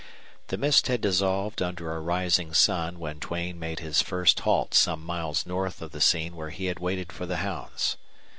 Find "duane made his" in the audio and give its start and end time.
3.19-4.01